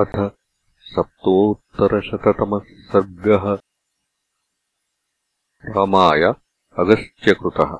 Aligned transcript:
अथ 0.00 0.30
सप्तोत्तरशततमः 0.78 2.60
सर्गः। 2.64 3.58
रामाय 5.76 6.22
अगस्त्यकृतः 6.78 7.76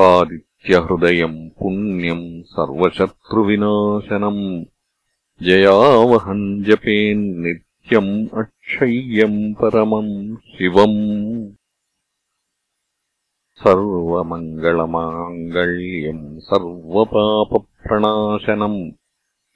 आदि 0.00 0.47
हृदयम् 0.74 1.50
पुण्यम् 1.50 2.42
सर्वशत्रुविनाशनम्। 2.42 4.64
जयावहम् 5.42 6.64
जपेन्नित्यम् 6.64 8.38
अक्षय्यम् 8.38 9.54
परमम् 9.54 10.36
शिवम्। 10.36 11.52
सर्वमङ्गलमाङ्गल्यम् 13.64 16.40
सर्वपापप्रणाशनम्। 16.40 18.92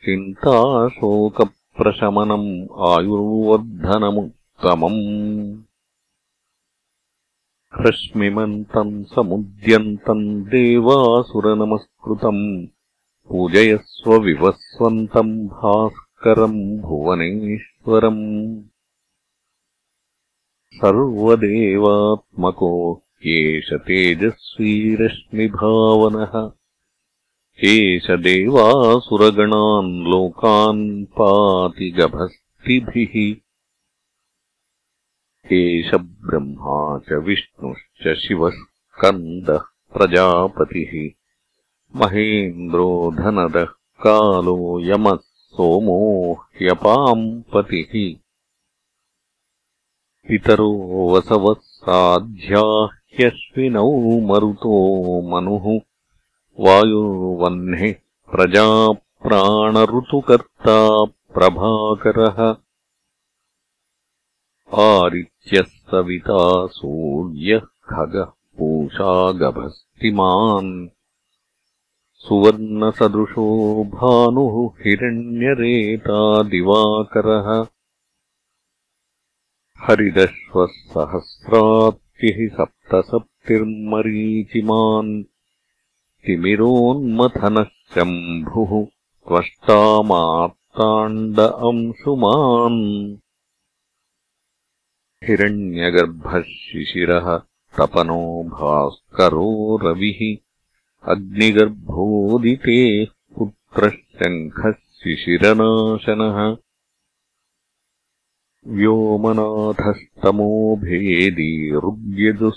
चिन्ताशोकप्रशमनम् 0.05 2.89
आयुर्वर्धनमुत्तमम् 2.89 5.72
रश्मिमन्तम् 7.81 9.05
समुद्यन्तम् 9.11 10.25
देवासुरनमस्कृतम् 10.53 12.41
पूजयस्व 13.29 14.11
विवस्वन्तम् 14.25 15.31
भास्करम् 15.53 16.59
भुवनेश्वरम् 16.83 18.21
सर्वदेवात्मको 20.81 22.73
एष 23.37 23.69
तेजस्वीरश्मिभावनः 23.87 24.55
एष 27.73 28.11
देवासुरगणान् 28.27 29.93
लोकान् 30.11 30.85
पाति 31.19 31.91
गभस्तिभिः 31.99 33.15
ब्रह्मा 35.95 36.99
च 36.99 37.13
विष्णुश्च 37.13 38.19
शिवः 38.19 38.51
स्कन्दः 38.51 39.61
प्रजापतिः। 39.93 41.11
महेन्द्रो 41.97 43.13
धनदः 43.15 43.67
कालो 44.07 44.81
यमः 44.81 45.19
सोमो 45.23 46.33
ह्यपाम् 46.33 47.43
पतिः 47.43 48.17
पितरो 50.29 51.15
वसवः 51.15 51.55
साध्या 51.61 52.85
ह्यश्विनौ 52.85 54.21
मरुतो 54.21 55.23
मनुः। 55.23 55.81
वायुर्वह्निः 56.61 57.95
प्रजाप्राणऋतुकर्ता 58.33 61.05
प्रभाकरः 61.05 62.57
आदित्यः 64.75 65.63
सविता 65.63 66.67
सूर्यः 66.67 67.59
खगः 67.59 68.33
पूषा 68.59 69.33
गभस्तिमान्। 69.33 70.89
सुवर्णसदृशो 72.15 73.85
भानुः 73.85 74.85
हिरण्यरेता 74.85 76.43
दिवाकरः। 76.43 77.67
हरिदश्वः 79.87 80.67
सहस्रात्तिः 80.67 82.57
सप्तसप्तिर्मरीचिमान्। 82.57 85.25
तिमिरोन्मथनः 86.27 87.65
शम्भुः 87.65 88.87
त्वष्टामार्ताण्ड 89.29 91.41
अंशुमान् 91.41 93.22
हिरण्यगर्भः 95.27 96.41
शिशिरः 96.51 97.27
तपनो 97.79 98.23
भास्करो 98.55 99.51
रविः 99.83 100.23
अग्निगर्भोदितेः 101.13 103.13
पुत्रः 103.39 103.95
शङ्खः 104.19 104.73
शिशिरनाशनः 105.03 106.39
व्योमनाथस्तमो 108.79 110.49
भेदी 110.83 111.49
ऋग्यजुःसामपारगः 111.87 112.53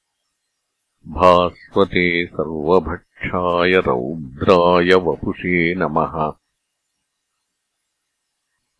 भास्वते 1.08 2.26
सर्वभक्षाय 2.26 3.70
रौद्राय 3.70 4.94
वपुषे 4.94 5.74
नमः। 5.74 6.32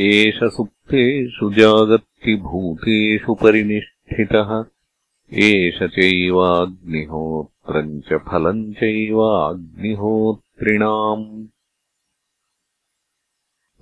एष 0.00 0.44
सुप्तेषु 0.44 1.52
जागत्तिभूतेषु 1.52 3.34
परिनिष्ठितः। 3.34 4.64
एष 5.32 5.82
चैवाग्निहोत्रम् 5.82 8.00
च 8.00 8.14
फलम् 8.28 8.72
चैवाग्निहोत्रिणाम्। 8.72 11.46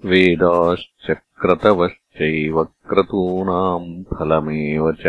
वेदाश्चक्रतवश्चैव 0.04 2.64
क्रतूनाम् 2.64 4.04
फलमेव 4.04 4.92
च 4.92 5.06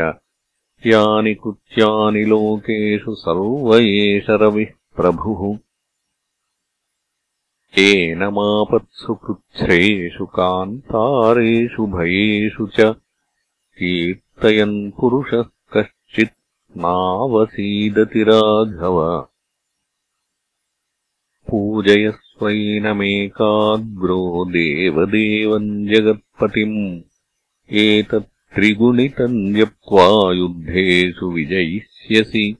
यानि 0.86 1.34
कृत्यानि 1.34 2.26
लोकेषु 2.26 3.16
सर्व 3.16 3.76
एष 3.76 4.26
रविः 4.30 4.68
प्रभुः 4.96 5.58
एनमापत्सु 7.78 9.16
कृच्छ्रेषु 9.16 10.26
कान्तारेषु 10.26 11.88
भयेषु 11.88 12.68
च। 12.68 12.96
कीर्तयन् 13.78 14.92
पुरुषः 14.92 15.44
कश्चित् 15.74 16.78
नावसीदति 16.78 18.24
राघव। 18.24 19.28
पूजयस्वैनमेकाग्रो 21.50 24.46
देवदेवम् 24.46 25.88
जगत्पतिम्। 25.88 27.02
एतत् 27.72 28.39
त्रिगुणितम् 28.56 29.56
जप्त्वा 29.56 30.34
युद्धेषु 30.34 31.32
विजयिष्यसि 31.32 32.58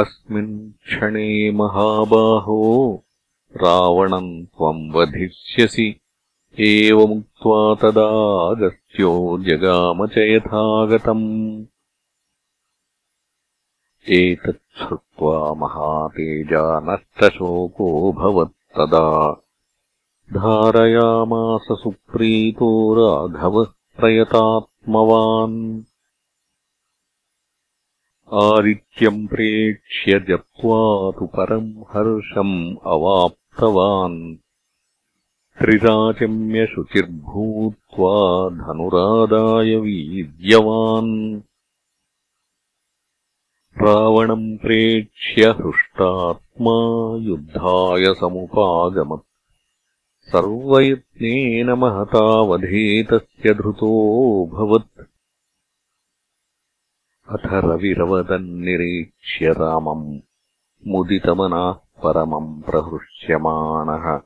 अस्मिन् 0.00 0.72
क्षणे 0.72 1.50
महाबाहो 1.50 2.58
रावणम् 3.56 4.44
त्वम् 4.44 4.94
वधिष्यसि। 4.94 6.00
एवमुक्त्वा 6.60 7.74
तदागस्त्यो 7.74 9.12
जगाम 9.48 10.06
च 10.06 10.18
यथागतम् 10.18 11.64
एतच्छ्रुत्वा 14.08 15.54
महातेजा 15.54 16.64
नष्टशोकोऽभवत्तदा 16.88 19.06
धारयामास 20.32 21.66
सुप्रीतो 21.70 22.94
राघवः 22.94 23.66
प्रयतात्मवान्। 23.96 25.82
आदित्यम् 28.32 29.28
प्रेक्ष्य 29.28 30.12
जप्त्वा 30.12 31.10
तु 31.10 31.26
परम् 31.26 31.72
हर्षम् 31.72 32.76
अवाप्तवान्। 32.86 34.36
त्रिराचम्यशुचिर्भूत्वा 35.58 38.48
धनुरादाय 38.48 39.76
वीर्यवान्। 39.76 41.40
रावणम् 43.82 44.58
प्रेक्ष्य 44.58 45.42
हृष्टात्मा 45.42 47.16
युद्धाय 47.16 48.14
समुपागमत् 48.14 49.29
सर्वयत्नेन 50.30 51.70
महतावधेतस्य 51.70 53.54
धृतोऽभवत् 53.54 55.02
अथ 57.28 57.40
रविरवदन्निरीक्ष्य 57.44 59.46
रामम् 59.46 60.20
मुदितमनाः 60.86 61.72
परमम् 61.72 62.62
प्रहृष्यमाणः। 62.62 64.20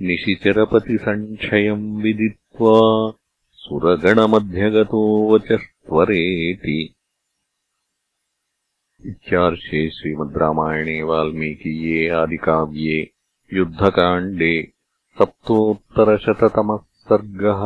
निशिचरपतिसङ्क्षयम् 0.00 2.02
विदित्वा 2.02 3.12
सुरगणमध्यगतो 3.52 5.34
वचस्त्वरेति। 5.34 6.94
इत्यार्षे 9.06 9.90
श्रीमद् 9.90 10.36
रामायणे 10.36 11.02
वाल्मीकीये 11.02 12.08
आदिकाव्ये 12.08 13.10
युद्धकाण्डे 13.52 14.72
सप्तोत्तरशततमः 15.20 16.78
सर्गः 17.08 17.62